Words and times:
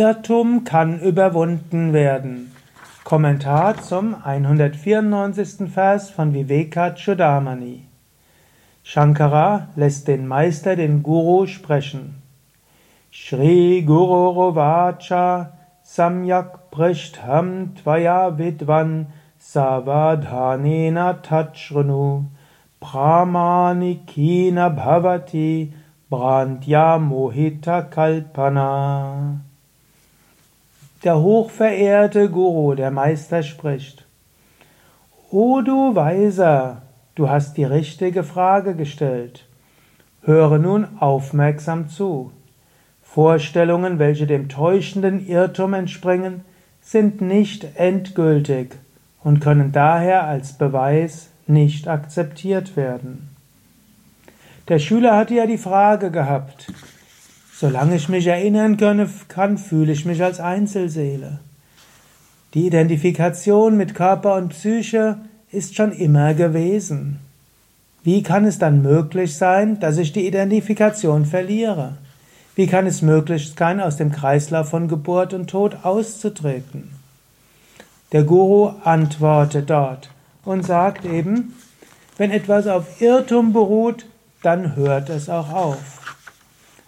Irrtum 0.00 0.64
kann 0.64 0.98
überwunden 0.98 1.92
werden. 1.92 2.52
Kommentar 3.04 3.76
zum 3.82 4.16
194. 4.24 5.70
Vers 5.70 6.08
von 6.08 6.32
Vivekachudamani. 6.32 7.82
Shankara 8.82 9.68
lässt 9.76 10.08
den 10.08 10.26
Meister, 10.26 10.74
den 10.74 11.02
Guru, 11.02 11.46
sprechen. 11.46 12.22
Shri 13.10 13.82
Guru 13.82 14.30
Rovacha 14.30 15.52
Samyak 15.82 16.70
Prishtham 16.70 17.74
Tvaya 17.74 18.38
Vidvan 18.38 19.08
Savadhanena 19.38 21.12
Tachrunu 21.20 22.24
Brahmanikina 22.80 24.70
Bhavati 24.70 25.74
Brandya 26.08 26.96
Mohita 26.98 27.82
Kalpana. 27.82 29.49
Der 31.02 31.18
hochverehrte 31.18 32.28
Guru, 32.28 32.74
der 32.74 32.90
Meister 32.90 33.42
spricht. 33.42 34.04
O 35.30 35.62
du 35.62 35.94
Weiser, 35.94 36.82
du 37.14 37.30
hast 37.30 37.56
die 37.56 37.64
richtige 37.64 38.22
Frage 38.22 38.74
gestellt. 38.74 39.46
Höre 40.22 40.58
nun 40.58 40.86
aufmerksam 40.98 41.88
zu. 41.88 42.32
Vorstellungen, 43.02 43.98
welche 43.98 44.26
dem 44.26 44.50
täuschenden 44.50 45.26
Irrtum 45.26 45.72
entspringen, 45.72 46.42
sind 46.82 47.22
nicht 47.22 47.66
endgültig 47.76 48.74
und 49.24 49.40
können 49.40 49.72
daher 49.72 50.24
als 50.24 50.52
Beweis 50.52 51.30
nicht 51.46 51.88
akzeptiert 51.88 52.76
werden. 52.76 53.34
Der 54.68 54.78
Schüler 54.78 55.16
hatte 55.16 55.34
ja 55.34 55.46
die 55.46 55.58
Frage 55.58 56.10
gehabt, 56.10 56.70
solange 57.60 57.96
ich 57.96 58.08
mich 58.08 58.26
erinnern 58.26 58.78
kann, 59.28 59.58
fühle 59.58 59.92
ich 59.92 60.06
mich 60.06 60.22
als 60.22 60.40
Einzelseele. 60.40 61.40
Die 62.54 62.66
Identifikation 62.66 63.76
mit 63.76 63.94
Körper 63.94 64.36
und 64.36 64.48
Psyche 64.48 65.18
ist 65.52 65.76
schon 65.76 65.92
immer 65.92 66.32
gewesen. 66.32 67.18
Wie 68.02 68.22
kann 68.22 68.46
es 68.46 68.58
dann 68.58 68.80
möglich 68.80 69.36
sein, 69.36 69.78
dass 69.78 69.98
ich 69.98 70.12
die 70.12 70.26
Identifikation 70.26 71.26
verliere? 71.26 71.98
Wie 72.54 72.66
kann 72.66 72.86
es 72.86 73.02
möglich 73.02 73.52
sein, 73.54 73.78
aus 73.78 73.98
dem 73.98 74.10
Kreislauf 74.10 74.70
von 74.70 74.88
Geburt 74.88 75.34
und 75.34 75.50
Tod 75.50 75.80
auszutreten? 75.82 76.90
Der 78.12 78.24
Guru 78.24 78.72
antwortet 78.84 79.68
dort 79.68 80.08
und 80.46 80.64
sagt 80.64 81.04
eben, 81.04 81.54
wenn 82.16 82.30
etwas 82.30 82.66
auf 82.66 83.02
Irrtum 83.02 83.52
beruht, 83.52 84.06
dann 84.42 84.76
hört 84.76 85.10
es 85.10 85.28
auch 85.28 85.52
auf. 85.52 85.99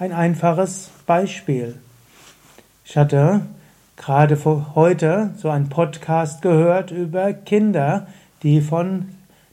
Ein 0.00 0.12
einfaches 0.12 0.88
Beispiel. 1.04 1.74
Ich 2.86 2.96
hatte 2.96 3.42
gerade 3.98 4.38
heute 4.74 5.34
so 5.36 5.50
einen 5.50 5.68
Podcast 5.68 6.40
gehört 6.40 6.90
über 6.90 7.34
Kinder, 7.34 8.06
die 8.42 8.62
von 8.62 9.10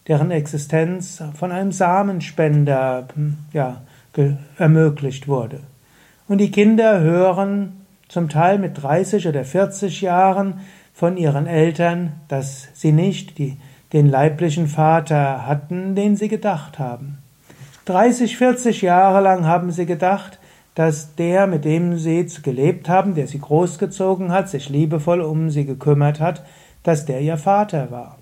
deren 0.08 0.32
Existenz 0.32 1.22
von 1.38 1.52
einem 1.52 1.74
Samenspender 1.74 3.10
ja, 3.52 3.82
ermöglicht 4.58 5.28
wurde. 5.28 5.60
Und 6.30 6.38
die 6.38 6.50
Kinder 6.50 7.02
hören 7.02 7.86
zum 8.08 8.30
Teil 8.30 8.58
mit 8.58 8.82
30 8.82 9.28
oder 9.28 9.44
40 9.44 10.00
Jahren 10.00 10.62
von 10.94 11.18
ihren 11.18 11.46
Eltern, 11.46 12.14
dass 12.30 12.70
sie 12.74 12.94
nicht 12.94 13.38
die, 13.38 13.58
den 13.92 14.08
leiblichen 14.08 14.68
Vater 14.68 15.46
hatten, 15.46 15.94
den 15.94 16.16
sie 16.16 16.30
gedacht 16.30 16.80
haben. 16.80 17.18
30, 17.88 18.38
40 18.38 18.82
Jahre 18.82 19.22
lang 19.22 19.46
haben 19.46 19.72
sie 19.72 19.86
gedacht, 19.86 20.37
dass 20.78 21.16
der, 21.16 21.48
mit 21.48 21.66
dem 21.66 21.98
sie 21.98 22.28
gelebt 22.44 22.88
haben, 22.88 23.16
der 23.16 23.28
sie 23.28 23.40
großgezogen 23.40 24.32
hat, 24.32 24.48
sich 24.48 24.70
liebevoll 24.70 25.22
um 25.22 25.50
sie 25.50 25.66
gekümmert 25.66 26.20
hat, 26.20 26.44
dass 26.84 27.06
der 27.06 27.22
ihr 27.22 27.38
Vater 27.38 27.90
war. 27.90 28.18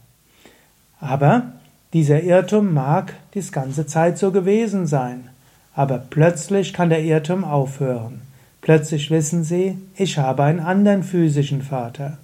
Aber 1.01 1.51
dieser 1.91 2.23
Irrtum 2.23 2.73
mag 2.73 3.13
die 3.33 3.41
ganze 3.51 3.85
Zeit 3.85 4.17
so 4.17 4.31
gewesen 4.31 4.87
sein. 4.87 5.29
Aber 5.75 5.97
plötzlich 5.97 6.71
kann 6.71 6.89
der 6.89 7.03
Irrtum 7.03 7.43
aufhören. 7.43 8.21
Plötzlich 8.61 9.11
wissen 9.11 9.43
sie, 9.43 9.77
ich 9.95 10.17
habe 10.17 10.43
einen 10.43 10.61
anderen 10.61 11.03
physischen 11.03 11.61
Vater. 11.61 12.17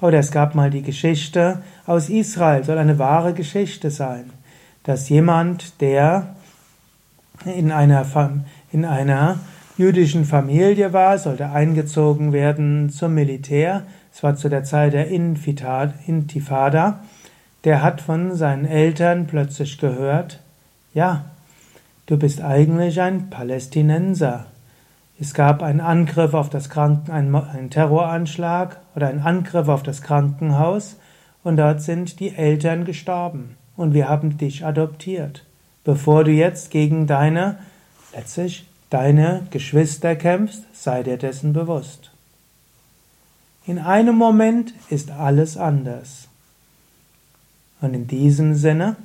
Oder 0.00 0.18
es 0.18 0.32
gab 0.32 0.56
mal 0.56 0.70
die 0.70 0.82
Geschichte 0.82 1.62
aus 1.86 2.08
Israel, 2.08 2.64
soll 2.64 2.78
eine 2.78 2.98
wahre 2.98 3.32
Geschichte 3.32 3.90
sein 3.90 4.32
dass 4.84 5.08
jemand, 5.08 5.80
der 5.80 6.34
in 7.44 7.72
einer, 7.72 8.06
in 8.72 8.84
einer 8.84 9.38
jüdischen 9.76 10.24
Familie 10.24 10.92
war, 10.92 11.18
sollte 11.18 11.50
eingezogen 11.50 12.32
werden 12.32 12.90
zum 12.90 13.14
Militär. 13.14 13.84
Es 14.12 14.22
war 14.22 14.36
zu 14.36 14.48
der 14.48 14.64
Zeit 14.64 14.92
der 14.92 15.08
Intifada. 15.08 17.00
Der 17.64 17.82
hat 17.82 18.00
von 18.00 18.34
seinen 18.34 18.64
Eltern 18.64 19.26
plötzlich 19.26 19.78
gehört, 19.78 20.40
ja, 20.92 21.26
du 22.06 22.16
bist 22.16 22.42
eigentlich 22.42 23.00
ein 23.00 23.30
Palästinenser. 23.30 24.46
Es 25.20 25.34
gab 25.34 25.62
einen 25.62 25.80
Angriff 25.80 26.34
auf 26.34 26.48
das 26.48 26.70
Krankenhaus, 26.70 27.48
einen 27.54 27.70
Terroranschlag 27.70 28.78
oder 28.96 29.08
einen 29.08 29.20
Angriff 29.20 29.68
auf 29.68 29.82
das 29.82 30.02
Krankenhaus 30.02 30.96
und 31.42 31.56
dort 31.56 31.82
sind 31.82 32.20
die 32.20 32.34
Eltern 32.34 32.84
gestorben 32.84 33.56
und 33.76 33.94
wir 33.94 34.08
haben 34.08 34.38
dich 34.38 34.64
adoptiert. 34.64 35.44
Bevor 35.84 36.24
du 36.24 36.30
jetzt 36.30 36.70
gegen 36.70 37.06
deine, 37.06 37.58
letztlich 38.12 38.66
deine 38.90 39.46
Geschwister 39.50 40.16
kämpfst, 40.16 40.64
sei 40.72 41.02
dir 41.02 41.16
dessen 41.16 41.52
bewusst. 41.52 42.10
In 43.66 43.78
einem 43.78 44.16
Moment 44.16 44.74
ist 44.88 45.10
alles 45.10 45.56
anders. 45.56 46.28
Und 47.80 47.94
in 47.94 48.06
diesem 48.06 48.54
Sinne, 48.54 48.96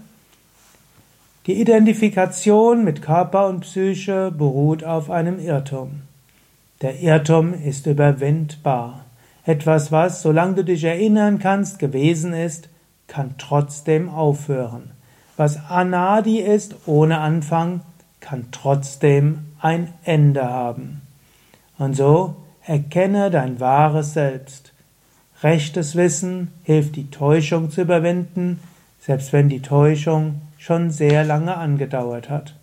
die 1.45 1.61
Identifikation 1.61 2.83
mit 2.83 3.03
Körper 3.03 3.47
und 3.47 3.61
Psyche 3.61 4.31
beruht 4.35 4.83
auf 4.83 5.11
einem 5.11 5.39
Irrtum. 5.39 6.01
Der 6.81 6.99
Irrtum 6.99 7.53
ist 7.53 7.85
überwindbar. 7.85 9.05
Etwas, 9.45 9.91
was, 9.91 10.23
solange 10.23 10.55
du 10.55 10.63
dich 10.63 10.83
erinnern 10.83 11.37
kannst, 11.37 11.77
gewesen 11.77 12.33
ist, 12.33 12.67
kann 13.07 13.35
trotzdem 13.37 14.09
aufhören. 14.09 14.91
Was 15.37 15.69
Anadi 15.69 16.39
ist 16.39 16.75
ohne 16.87 17.19
Anfang, 17.19 17.81
kann 18.25 18.47
trotzdem 18.51 19.45
ein 19.61 19.93
Ende 20.03 20.43
haben. 20.49 21.01
Und 21.77 21.95
so 21.95 22.35
erkenne 22.63 23.29
dein 23.29 23.59
wahres 23.59 24.13
Selbst. 24.13 24.73
Rechtes 25.43 25.95
Wissen 25.95 26.51
hilft 26.63 26.95
die 26.95 27.11
Täuschung 27.11 27.69
zu 27.69 27.81
überwinden, 27.81 28.59
selbst 28.99 29.31
wenn 29.31 29.47
die 29.47 29.61
Täuschung 29.61 30.41
schon 30.57 30.89
sehr 30.89 31.23
lange 31.23 31.55
angedauert 31.55 32.31
hat. 32.31 32.55